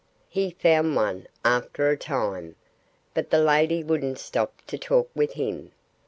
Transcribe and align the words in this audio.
He 0.29 0.55
found 0.59 0.95
one, 0.95 1.27
after 1.45 1.91
a 1.91 1.95
time. 1.95 2.55
But 3.13 3.29
the 3.29 3.37
lady 3.37 3.83
wouldn't 3.83 4.17
stop 4.17 4.59
to 4.65 4.75
talk 4.79 5.11
with 5.13 5.33
him. 5.33 5.73